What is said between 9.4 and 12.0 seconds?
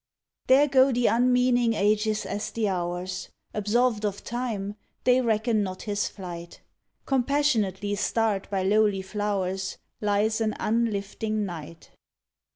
rs, Lies an unlifting night.